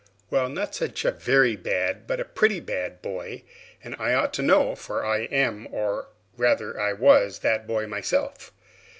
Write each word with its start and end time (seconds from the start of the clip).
Well, 0.31 0.49
not 0.49 0.73
such 0.73 1.05
a 1.05 1.11
very 1.11 1.55
bad, 1.55 2.07
but 2.07 2.19
a 2.19 2.25
pretty 2.25 2.59
bad 2.59 3.03
boy; 3.03 3.43
and 3.83 3.95
I 3.99 4.15
ought 4.15 4.33
to 4.33 4.41
know, 4.41 4.73
for 4.73 5.05
I 5.05 5.25
am, 5.25 5.67
or 5.71 6.07
rather 6.35 6.79
I 6.81 6.91
was, 6.91 7.37
that 7.41 7.67
boy 7.67 7.85
myself. 7.85 8.51